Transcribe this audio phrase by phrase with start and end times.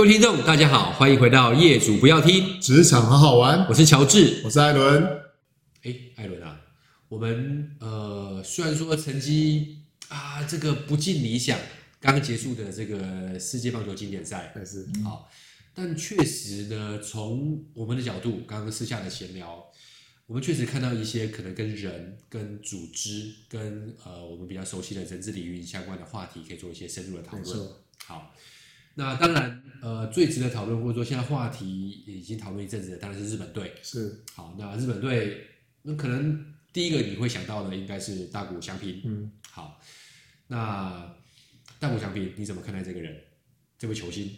[0.00, 5.04] 各位听众，大家好，欢迎回到《业主不要听职场好好玩》，我是乔治，我是艾伦。
[5.82, 6.58] 哎，艾伦啊，
[7.10, 11.58] 我们呃，虽然说成绩啊，这个不尽理想，
[12.00, 15.28] 刚刚结束的这个世界棒球经典赛，但是好，
[15.74, 19.62] 但确实呢，从我们的角度，刚刚私下的闲聊，
[20.26, 27.68] 我们确实看到一些可能跟人、跟组织、跟呃我们比较熟悉的人资领域相关的话题，可以做一些深入的讨论。
[28.06, 28.34] 好。
[28.94, 33.72] 那当然，呃，最值得讨论或者说现在话题已经讨论一阵子的，当然是日本队。
[33.82, 35.46] 是，好，那日本队，
[35.82, 39.00] 那可能第一个你会想到的应该是大谷翔平。
[39.04, 39.80] 嗯，好，
[40.48, 41.14] 那
[41.78, 43.16] 大谷翔平你怎么看待这个人，
[43.78, 44.30] 这位球星？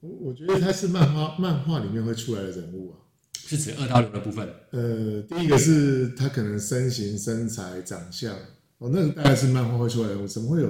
[0.00, 2.98] 我我觉得他是漫画漫画里面会出来的人物啊，
[3.34, 4.48] 是指二刀流的部分。
[4.70, 8.34] 呃，第一个是他可能身形、身材、长相，
[8.78, 10.68] 哦，那个大概是漫画会出来的人物，怎么会有？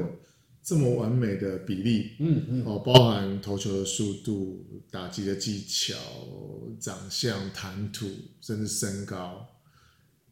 [0.65, 5.95] 这么完美的比例，嗯嗯，哦，包含投球的速度、打击的技巧、
[6.81, 8.07] 长相、谈吐，
[8.41, 9.47] 甚至身高。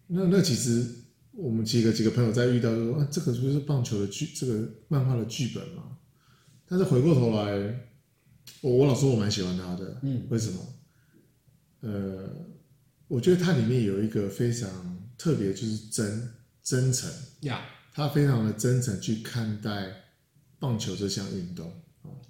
[0.07, 0.87] 那那其实
[1.33, 5.99] 我们几个几个朋友在遇到就说，啊，这个就是棒球的剧，这个漫画的剧本嘛。
[6.67, 7.81] 但是回过头来，
[8.63, 10.61] 我我老说我蛮喜欢他的，嗯，为什么？
[11.81, 12.47] 呃，
[13.07, 16.31] 我觉得他里面有一个非常特别，就是真
[16.63, 17.11] 真诚
[17.41, 17.61] 呀，
[17.93, 19.99] 他非常的真诚去看待。
[20.63, 21.73] 棒球这项运动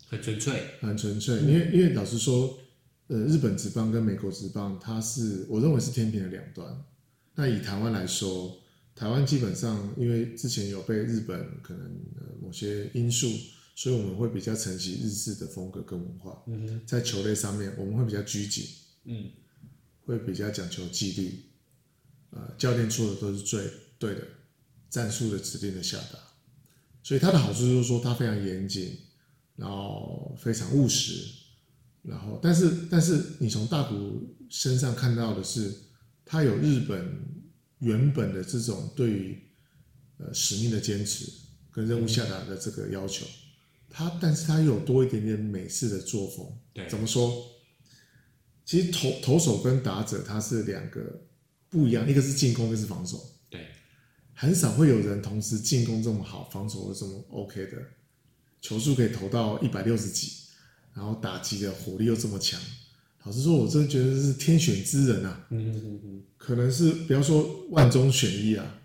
[0.09, 1.37] 很纯粹，很纯粹。
[1.41, 2.59] 因为因为老实说，
[3.09, 6.83] 呃，日本职棒跟美国职棒，它是我认为是天平的两端。
[7.35, 8.59] 那以台湾来说，
[8.95, 12.01] 台湾基本上因为之前有被日本可能
[12.41, 13.29] 某些因素，
[13.75, 16.43] 所以我们会比较承袭日式的风格跟文化。
[16.47, 18.65] 嗯，在球类上面，我们会比较拘谨，
[19.05, 19.31] 嗯，
[20.07, 21.45] 会比较讲求纪律。
[22.31, 23.63] 呃，教练说的都是最
[23.99, 24.23] 对的，
[24.89, 26.19] 战术的指令的下达。
[27.03, 28.97] 所以它的好处就是说，它非常严谨，
[29.57, 31.25] 然后非常务实，
[32.03, 35.73] 然后但是但是你从大谷身上看到的是，
[36.25, 37.19] 他有日本
[37.81, 39.43] 原本的这种对于
[40.19, 41.31] 呃使命的坚持
[41.71, 43.27] 跟任务下达的这个要求，
[43.91, 46.47] 他但是他又有多一点点美式的作风。
[46.73, 47.49] 对，怎么说？
[48.65, 51.21] 其实投投手跟打者他是两个
[51.69, 53.19] 不一样，一个是进攻，一个是防守。
[54.35, 57.77] 很少会有人同时进攻这么好，防守又这么 OK 的，
[58.61, 60.33] 球速可以投到一百六十几，
[60.95, 62.61] 然后打击的火力又这么强。
[63.25, 65.47] 老实说，我真的觉得是天选之人啊！
[65.51, 68.81] 嗯嗯嗯，可能是不要说万中选一啊，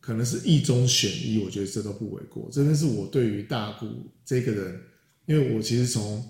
[0.00, 2.48] 可能是亿中选一，我觉得这都不为过。
[2.52, 3.88] 这边是我对于大谷
[4.24, 4.80] 这个人，
[5.26, 6.24] 因为我其实从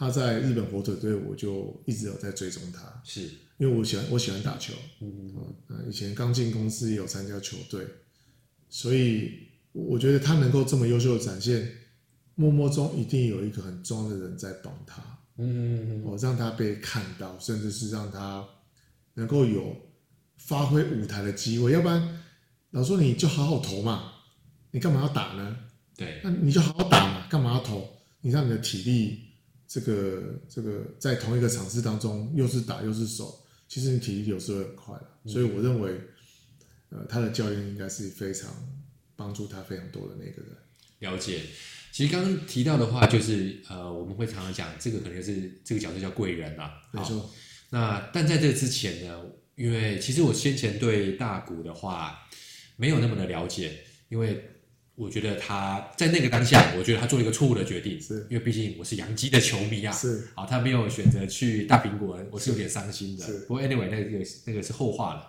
[0.00, 3.02] 他在日本火腿队，我就一直有在追踪他。
[3.04, 3.20] 是。
[3.58, 4.72] 因为我喜欢我喜欢打球，
[5.02, 5.34] 嗯
[5.68, 7.86] 嗯，以前刚进公司也有参加球队，
[8.70, 9.30] 所以
[9.72, 11.70] 我觉得他能够这么优秀的展现，
[12.34, 15.02] 默默中一定有一个很重要的人在帮他，
[15.36, 18.42] 嗯嗯嗯，我让他被看到，甚至是让他
[19.12, 19.76] 能够有
[20.38, 22.22] 发挥舞台的机会，要不然
[22.70, 24.12] 老说你就好好投嘛，
[24.70, 25.54] 你干嘛要打呢？
[25.94, 27.86] 对，那你就好好打嘛，干嘛要投？
[28.22, 29.29] 你让你的体力
[29.72, 33.46] 这个这个在同一个场次当中，又是打又是守。
[33.68, 35.92] 其实你体力有时候很快，所以我认为，
[36.88, 38.50] 呃，他的教练应该是非常
[39.14, 40.56] 帮助他非常多的那个人。
[40.98, 41.42] 了解，
[41.92, 46.72] 其实刚刚提到的话，就是呃，我们会常常讲，这个可能是这个角色叫贵人啊。
[46.90, 47.30] 没错。
[47.68, 49.22] 那但在这之前呢，
[49.54, 52.28] 因为其实我先前对大谷的话
[52.74, 54.49] 没有那么的了解，因为。
[55.00, 59.90] 我觉得他在那个当下，我觉得他做了一个错误的决定，是因为毕竟我是洋基的球迷啊。
[59.90, 63.24] 是，啊，他没有选择去大苹果，我是有点伤心的。
[63.24, 65.26] 是，不过 anyway，那个那个是后话了。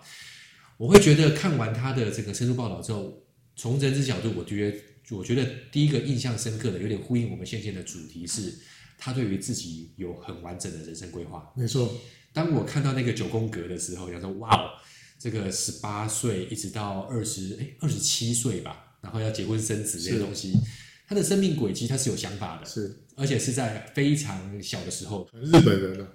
[0.76, 3.22] 我会觉得看完他的这个深入报道之后，
[3.56, 4.78] 从人之角度，我觉得
[5.16, 8.52] 我觉得第一个印象深刻的，有点呼应我们现在的主题是，
[8.98, 11.50] 他对于自己有很完整的人生规划。
[11.56, 11.98] 没错，
[12.34, 14.68] 当我看到那个九宫格的时候，想说哇哦，
[15.18, 18.88] 这个十八岁一直到二十哎二十七岁吧。
[19.02, 20.54] 然后要结婚生子这些东西，
[21.08, 26.08] 他的生命轨迹他是有想法的，是，而且是在非常小的时候，日本人了，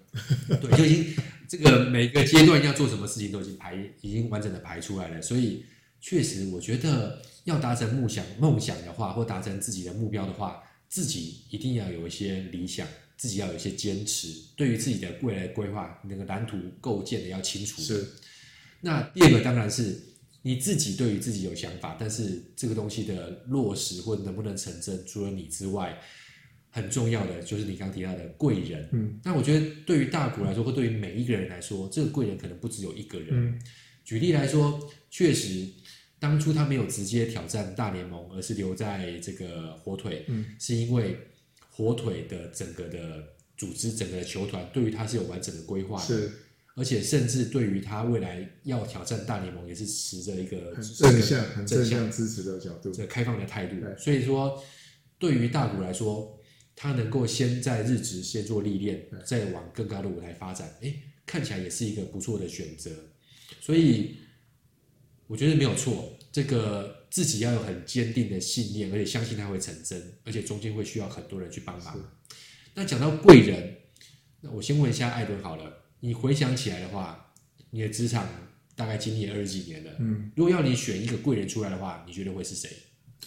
[0.62, 1.16] 对，就已经
[1.50, 5.22] 这个每个阶段要做什么事情都已经排，已经完整的排出来了。
[5.22, 5.66] 所以
[6.00, 12.88] 确实，我觉得要达成梦想梦想的话，或达成自己的目标的话，自己一定要有一些理想，
[13.18, 17.82] 自己要有一些坚持，对于自己的未来规划那个蓝图构建的要清楚。
[17.82, 18.08] 是，
[18.80, 20.02] 那第二个当然是。
[20.48, 26.00] 你自己对于自己有想法，但是这个东西的落实或能不能成真，除了你之外，
[26.70, 28.88] 很重要的就是你刚提到的贵人。
[28.94, 33.28] 嗯，那我觉得对于大谷来说，或对于每一个人来说，这个贵人可能不只有一个人。
[33.32, 33.62] 嗯，
[34.06, 35.68] 举例来说，确实
[36.18, 41.18] 当初他没有直接挑战大联盟，而是留在这个火腿，嗯，是因为
[41.70, 43.22] 火腿的整个的
[43.58, 46.32] 组织，整个的球团对于他是有完整的规划的，是，
[46.78, 53.76] 而且甚至对于他未来要挑战大联盟也是持着一个很正向、很正向支持的角度，这个开放的态度。
[53.98, 54.64] 所以说，
[55.18, 56.40] 对于大谷来说，
[56.76, 60.94] 他能够先在日职先做历练，再往更高的舞台发展，哎，
[61.26, 62.92] 看起来也是一个不错的选择。
[63.60, 64.18] 所以
[65.26, 66.96] 我觉得没有错，这个。
[67.10, 72.20] 自己要有很坚定的信念，而且相信它会成真，而且中间会需要很多人去帮忙。
[72.76, 73.78] 那讲到贵人，
[74.42, 77.34] 那我先问一下艾伦好了，你回想起来的话，
[77.72, 78.26] 你的职场
[78.78, 82.70] 大概经历了二十几年了，嗯，如果要你选一个贵人出来的话，你觉得会是谁？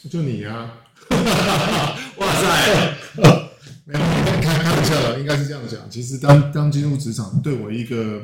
[0.08, 0.80] 就你呀、啊！
[2.16, 2.96] 哇塞，
[3.84, 5.90] 没有开开玩笑了，应该是这样讲。
[5.90, 8.22] 其实当当进入职场，对我一个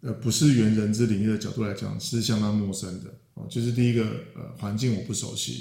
[0.00, 3.10] 呃不是原人之领域的角度来讲，是相当陌生的。
[3.34, 4.02] 哦，就是第一个，
[4.34, 5.52] 呃，环境我不熟悉；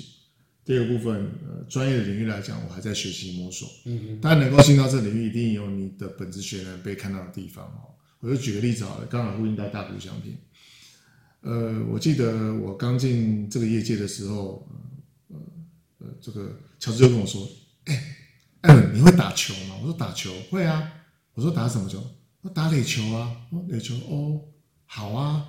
[0.63, 3.67] 第二个部分，呃，专业的领域来讲，我还在学习摸索。
[3.83, 4.21] 嗯嗯。
[4.21, 7.91] 当然，能够进到这个领域，一定有你的本职学能被看到的地方哦。
[8.23, 10.37] 我就举个例子好了，刚好呼应到大谷翔平。
[11.41, 14.65] 呃，我记得我刚进这个业界的时候，
[15.27, 15.37] 呃
[15.97, 17.45] 呃，这个乔治就跟我说
[17.83, 18.15] ：“哎，
[18.61, 20.89] 艾伦，你会打球吗？”我说：“打球会啊。”
[21.35, 22.01] 我说：“打什么球？”
[22.39, 23.35] 我打垒球啊。
[23.51, 24.39] 哦，垒球哦，
[24.85, 25.45] 好啊。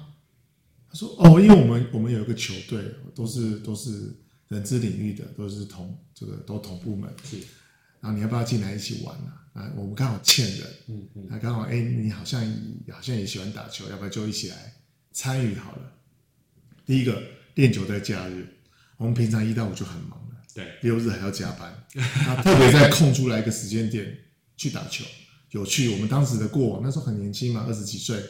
[0.89, 2.85] 他说哦，因为我们我们有一个球队，
[3.15, 4.13] 都是都是
[4.49, 7.39] 人资领域的，都是同这个都同部门，是。
[8.05, 9.41] 然后你要不要进来一起玩啊？
[9.55, 12.45] 啊，我们刚好欠人，嗯嗯，那刚好哎，你好像
[12.93, 14.75] 好像也喜欢打球，要不要就一起来
[15.13, 15.93] 参与好了？
[16.85, 17.23] 第一个
[17.55, 18.47] 练球在假日，
[18.99, 24.15] 我们平常一到五就很忙了，对，六日还要加班，他特别在空出来一个时间点
[24.59, 25.03] 去打球，
[25.53, 25.89] 有趣。
[25.89, 28.23] 我们当时的过往，那时候很年轻嘛，二十几岁，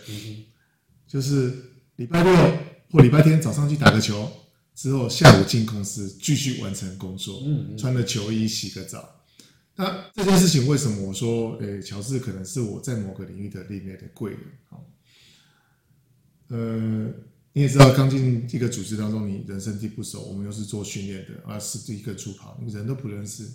[1.09, 1.71] 就是。
[1.97, 2.35] 礼拜六
[2.91, 4.29] 或礼拜天早上去打个球，
[4.75, 7.41] 之后下午进公司继续完成工作，
[7.79, 9.14] 穿着球衣洗个澡。
[9.77, 14.41] 那这件事情为什么我说，诶，乔治可能是我在某个领域的里面的贵人？
[14.69, 14.87] 好，
[16.49, 17.13] 呃，
[17.53, 23.49] 你也知道，刚进一个组织当中，你人生地不熟，我们又是做训练的，啊，是第一个助跑，你人都不认识。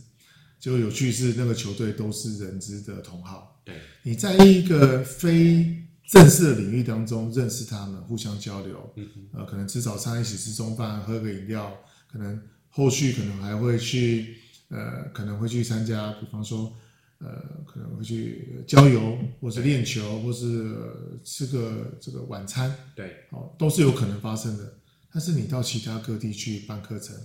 [0.59, 5.75] 就有趣是那个球队都是人资的同好，对，你在一个非。
[6.11, 8.91] 正式的领域当中认识他们，互相交流，
[9.31, 11.71] 呃，可能吃早餐，一起吃中饭，喝个饮料，
[12.11, 14.38] 可能后续可能还会去，
[14.69, 16.75] 呃，可能会去参加，比方说，
[17.19, 17.27] 呃，
[17.65, 24.79] 可能会去郊游，或是练球，或是，呃，吃个这个晚餐，对，哦，都是有可能发生的。
[25.11, 27.15] 但是你到其他各地去办课程，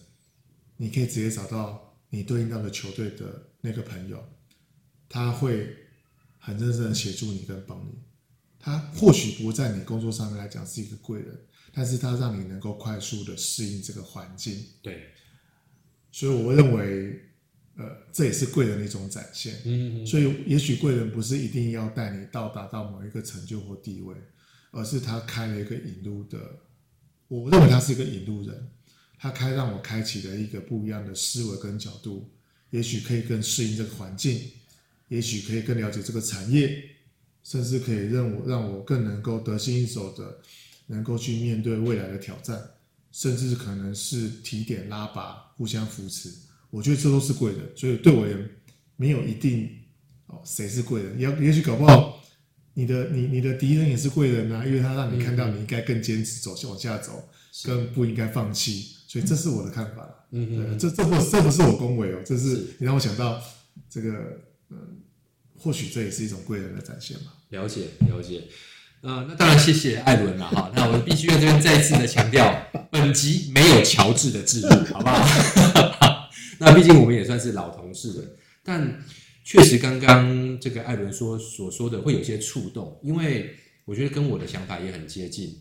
[0.78, 4.24] 你可以直接找到你对应到的球队的那个朋友，
[5.08, 5.76] 他会
[6.38, 7.98] 很认真的协助你跟帮你。
[8.58, 11.38] 他或许不在你工作上面来讲是一个贵人，
[11.74, 14.64] 但是他让你能够快速的适应这个环境。
[14.80, 15.10] 对，
[16.10, 17.20] 所以我认为，
[17.76, 19.54] 呃，这也是贵人的一种展现。
[19.64, 20.06] 嗯嗯。
[20.06, 24.14] 所以，也许贵人不是一定要带你到达到某一个成就或地位，
[24.70, 26.38] 而是他开了一个引路的。
[27.28, 28.68] 我认为他是一个引路人，
[29.18, 32.30] 他开让我开启了一个不一样的思维跟角度，
[32.70, 34.40] 也许可以更适应这个环境，
[35.08, 36.90] 也许可以更了解这个产业。
[37.42, 40.38] 甚至可以让我让我更能够得心应手的，
[40.86, 42.58] 能够去面对未来的挑战，
[43.12, 46.32] 甚至可能是提点拉拔，互相扶持。
[46.74, 48.36] 我觉得这都是贵人，所以对我也
[48.96, 49.70] 没有一定
[50.26, 51.18] 哦，谁是贵人？
[51.18, 52.20] 也也许搞不好
[52.74, 57.28] 你的你你的敌人也是贵人啊，因为他让你看到你应该更坚持走往下走，
[57.64, 58.96] 更不应该放弃。
[59.06, 60.26] 所以这是我的看法。
[60.32, 63.40] 嗯嗯，这这不这不是我恭维哦，这是你让我想到
[63.88, 64.10] 这个
[64.70, 64.76] 嗯。
[65.56, 67.32] 或许这也是一种贵人的展现嘛。
[67.50, 68.42] 了解了解，
[69.00, 70.70] 呃，那当然谢谢艾伦了哈。
[70.74, 72.52] 那我必须在这边再次的强调，
[72.90, 75.94] 本集没有乔治的置入，好不好？
[76.64, 78.24] 那毕竟我们也算是老同事了，
[78.62, 79.02] 但
[79.44, 83.54] 确实刚刚这个艾伦说所说的会有些触动，因为
[83.84, 85.60] 我觉得跟我的想法也很接近。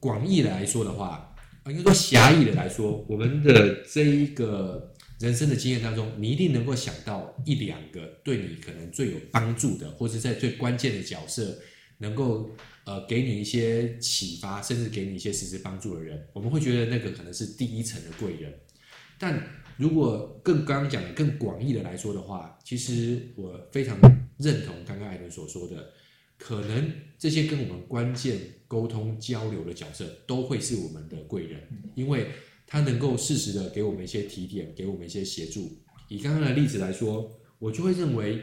[0.00, 1.34] 广义的来说的话，
[1.66, 4.88] 应该说狭义的来说，我们的这一个。
[5.20, 11.56] 人生的经验当中，你一定能够想到一两个对你可能最有帮助的，或者在最关键的角色，
[11.98, 12.50] 能够
[12.82, 18.52] 呃给你一些启发，甚至给你一些实质帮助的人，我们会觉得那个可能是第一层的贵人。
[19.16, 19.40] 但
[19.76, 23.98] 如果更刚刚讲的更广义的来说的话，其实我非常
[24.38, 25.92] 认同刚刚艾伦所说的，
[26.38, 31.60] 可能这些跟我们关键沟通交流的角色，都会是我们的贵人，
[31.94, 32.26] 因为。
[32.64, 35.76] 他能够适时的给我们一些提点，给我们一些协助。
[36.08, 38.42] 以刚刚的例子来说，我就会认为，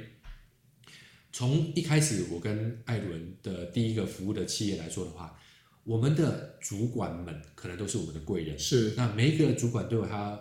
[1.31, 5.35] 从一开始我跟艾伦的第一个服务的企业来说的话，
[5.83, 8.59] 我们的主管们可能都是我们的贵人。
[8.59, 10.39] 是，那每一个主管都有他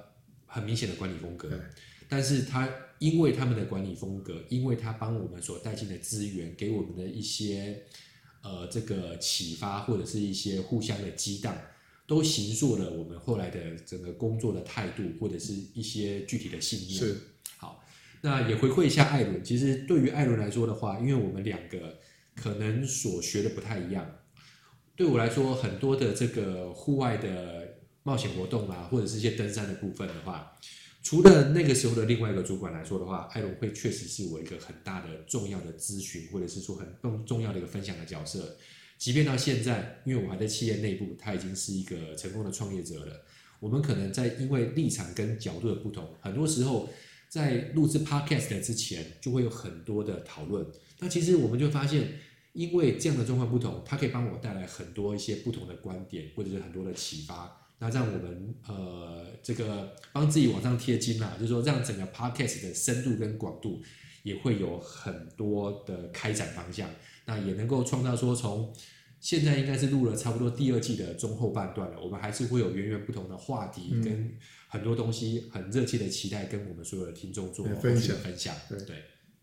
[0.49, 1.49] 很明显的管理风格，
[2.09, 7.85] 但是他因为他们的管理风格，因为他帮我们所带进的资源，给我们的一些
[8.43, 11.57] 呃这个启发，或者是一些互相的激荡，
[12.07, 16.99] 都形塑了我们后来的整个工作的态度，或者是一些具体的信念。
[16.99, 17.17] 是
[17.59, 17.85] 好，
[18.23, 19.45] 那也回馈一下艾伦。
[19.45, 21.99] 其实对于艾伦来说的话，因为我们两个
[22.35, 24.11] 可能所学的不太一样。
[24.97, 27.78] 对我来说，很多的这个户外的
[28.09, 30.57] 冒险活动啊，或者是一些登山的部分的话，
[31.03, 38.57] 除了那个时候的另外一个主管来说的话，艾伦会确实是我一个很大的重要的咨询，或者是说很重重要的一个分享的角色。
[38.97, 43.27] 即便到现在，因为我还在企业内部，他已经是一个成功的创业者了。
[43.61, 46.89] 我们可能在因为立场跟角度的不同，很多时候
[47.29, 50.67] 在录制 Podcast 之前，就会有很多的讨论。
[50.99, 52.09] 那其实我们就发现。
[52.55, 57.68] 因为这样的状况不同，它可以帮我带来很多一些不同的观点，或者是很多的启发。
[57.79, 63.81] 那让我们呃这个帮自己往上贴金啦，就是说让整个 podcast 的深度跟广度
[64.23, 66.89] 也会有很多的开展方向。
[67.25, 68.73] 那也能够创造说，从
[69.21, 74.33] 现在应该是录了差不多第二季的中后半段了，我们还是会有源源不同的话题跟
[74.69, 78.55] 很多东西，很热切的期待跟我们所有的听众做分享分享。
[78.69, 78.97] 对对，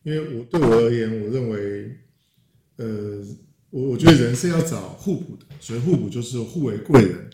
[0.04, 1.98] 因为我对我而言，我认为。
[2.78, 3.24] 呃，
[3.70, 7.30] 我我觉得人是要找互补的，所以互补就是互为贵人，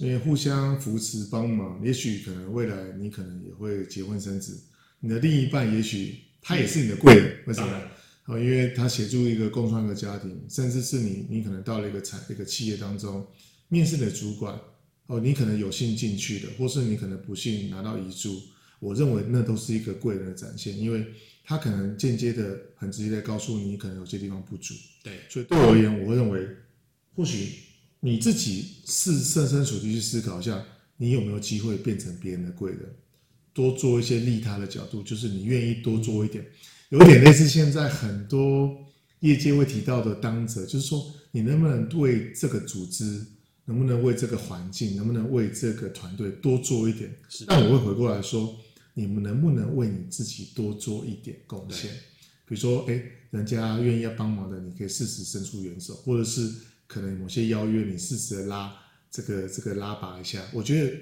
[0.00, 1.80] 因为互相扶持帮忙。
[1.84, 4.58] 也许可能未来你可能也会结婚生子，
[5.00, 7.82] 你的另一半也许他也是你的贵人，为什么？
[8.26, 13.26] 哦，因为他协助一个共创一个家庭，甚至是你你可能到了一个产一个企业当中，
[13.68, 14.58] 面试的主管
[15.06, 18.40] 哦，你可能有幸进去的，或是你可能不幸拿到遗嘱，
[18.80, 21.04] 我认为那都是一个贵人的展现，因为。
[21.46, 24.72] 他可能间接的、很直接的告诉你，可能有些地方不足。
[25.02, 26.40] 对，所以对我而言，我会认为，
[27.14, 27.58] 或许
[28.04, 30.62] 你自己是设身处地去思考一下，
[30.98, 32.80] 你有没有机会变成别人的贵人，
[33.54, 36.44] 多做一些利他的角度，就是你愿意多做一点，
[36.90, 38.76] 有一点类似现在很多
[39.20, 43.24] 业界会提到的当责，就是说你能不能为这个组织，
[43.64, 47.10] 能不能为这个环境，能不能为这个团队多做一点？
[47.30, 48.54] 是，但我会回过来说。
[48.96, 51.90] 你们能不能为你自己多做一点贡献？
[52.46, 56.48] 比如说，哎，人家愿意要帮忙的，你可以适时伸出援手，或者是
[56.86, 58.74] 可能某些邀约，你适时的拉
[59.10, 60.42] 这个这个拉拔一下。
[60.52, 60.96] 我觉得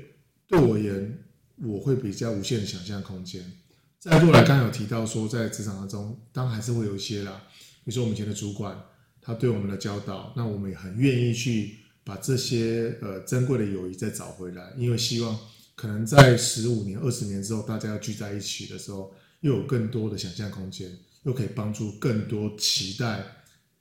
[0.46, 1.18] 对我而言，
[1.56, 3.52] 我会比较无限的想象空间。
[3.98, 7.42] 再过来，刚有提到说，在职场当中，当然还是会有一些啦。
[7.84, 8.80] 比如说，我们以前的主管，
[9.20, 15.38] 他对我们的教导，那我们也很愿意去把这些呃珍贵的友谊再找回来，因为希望。
[15.74, 23.24] 可能在十五年、二十年之后，大家要聚在一起的时候，又有更多的想象空间，又可以帮助更多期待。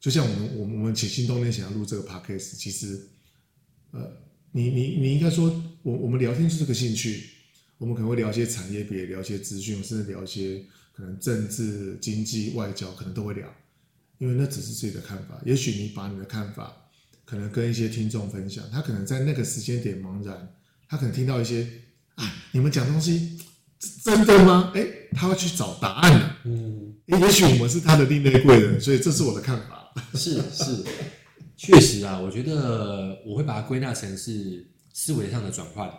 [0.01, 2.99] 就像我们，我们，我们起心动念想要录这个 podcast，其实，
[3.91, 4.11] 呃，
[4.51, 7.29] 你你你应该说，我我们聊天是这个兴趣，
[7.77, 13.47] 我们可能会聊一些产业别，聊一些资讯，甚至聊一些可能政治、经济、外交，可能都会聊，
[14.17, 15.39] 因为那只是自己的看法。
[15.45, 16.75] 也许你把你的看法，
[17.23, 20.55] 可能跟一些听众分享，他可能在那个时间点茫然。
[20.89, 21.65] 他可能听到一些，
[22.15, 23.39] 啊，你们讲东西
[24.03, 24.71] 真的吗？
[24.75, 26.35] 哎，他会去找答案的。
[26.45, 29.80] 嗯，也许我们是他的另类贵人，所以这是我的看法。
[30.15, 30.83] 是是，
[31.57, 35.91] 确实啊，我觉得我会把它归纳成是思维上的转换。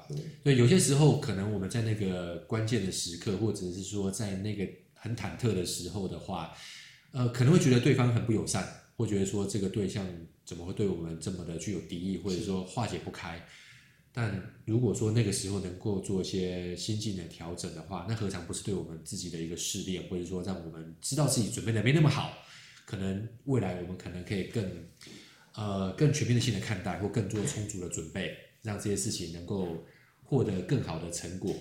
[0.42, 6.52] 对，有些时候可能我们在那个关键的时刻，或者是说在那个很忐忑的时候的话，
[7.12, 10.06] 呃，可能会觉得对方很不友善，或觉得说这个对象
[10.44, 13.44] 怎么会对我们这么的具有敌意，或者说化解不开。
[14.14, 22.30] 但如果说那个时候能够做一些心境的调整的话，那何尝不是对我们自己的一个试炼，或者说让我们知道自己准备的没那么好，
[22.84, 24.64] 可能未来我们可能可以更
[25.54, 29.84] 呃更全面性的看待，或更做充足的准备，让这些事情能够
[30.22, 31.54] 获得更好的成果。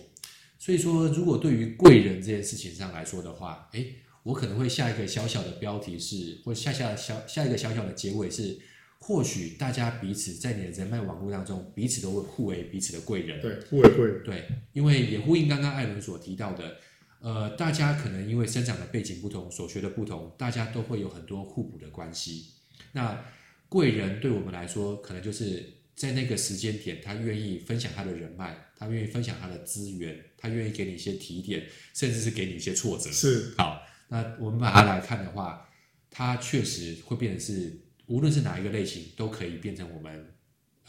[0.59, 8.59] 所以说，如果对于贵人这件事情上来说的话，诶，我可能会下一个小小的标题是，或下下小下一个小小的结尾是。
[9.03, 13.41] 或许大家彼此在你的人脉网络当中，彼此都会互为彼此的贵人。
[13.41, 14.23] 对，互为贵人。
[14.23, 16.77] 对，因为也呼应刚刚艾伦所提到的，
[17.21, 22.47] 呃，大家可能因为生长的背景不同，所学的不同，大家都会有很多互补的关系。
[22.91, 23.23] 那
[23.69, 25.63] 贵人对我们来说，可能就是
[25.95, 33.09] 在那个时间点，他愿意分享他的人脉，他愿意分享他的资源，他愿意给你一些提点，甚至是给你一些挫折。
[33.11, 33.53] 是。
[33.57, 35.69] 好，那我们把它来看的话，
[36.09, 37.79] 它确实会变成是。
[38.07, 40.33] 无论是哪一个类型，都可以变成我们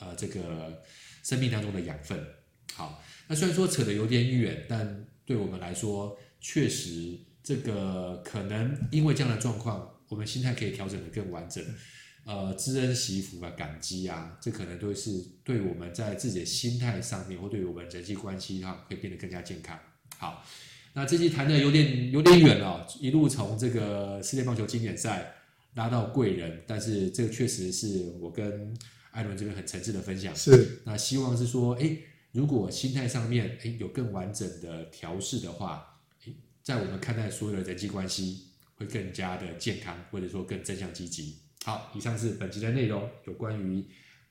[0.00, 0.82] 呃这个
[1.22, 2.18] 生命当中的养分。
[2.74, 11.64] 好，那虽然说扯得有点远，但对我们来说，确实这个可能因为这样的状况，我们心态可以调整得更完整。
[12.24, 15.10] 呃，知恩惜福啊，感激啊，这可能都是
[15.42, 19.76] 对我们在自己的心态上面，或对于我们人际关系上，会变得更加健康。
[20.18, 20.44] 好，
[20.92, 25.34] 那这期谈的有点有点远了，一路从这个世界棒球经典赛
[25.74, 28.72] 拉到贵人，但是这个确实是我跟
[29.10, 30.32] 艾伦这边很诚挚的分享。
[30.36, 31.96] 是，那希望是说，哎，
[32.32, 36.00] 如果心态上面诶有更完整的调试的话，
[36.62, 38.46] 在我们看待所有的人际关系
[38.76, 41.36] 会更加的健康，或者说更正向积极。
[41.64, 43.84] 好，以上是本期的内容，有关于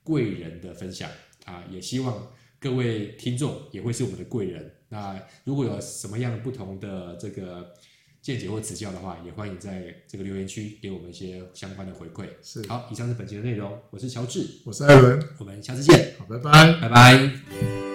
[0.03, 1.09] 贵人的分享
[1.45, 2.27] 啊，也希望
[2.59, 4.73] 各位听众也会是我们的贵人。
[4.89, 7.73] 那如果有什么样不同的这个
[8.21, 12.27] 见解或指教的话，也欢迎在这个留言区给我们一些相关的回馈。
[12.41, 17.90] 是，好，以上是本期的内容，我是乔治，我是艾伦，我们下次见，好，拜拜，拜拜。